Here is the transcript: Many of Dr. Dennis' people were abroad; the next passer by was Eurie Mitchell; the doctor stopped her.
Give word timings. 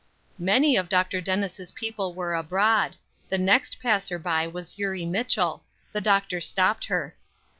Many 0.39 0.77
of 0.77 0.89
Dr. 0.89 1.21
Dennis' 1.21 1.69
people 1.75 2.15
were 2.15 2.33
abroad; 2.33 2.95
the 3.29 3.37
next 3.37 3.79
passer 3.79 4.17
by 4.17 4.47
was 4.47 4.75
Eurie 4.79 5.05
Mitchell; 5.05 5.63
the 5.93 6.01
doctor 6.01 6.41
stopped 6.41 6.85
her. 6.85 7.15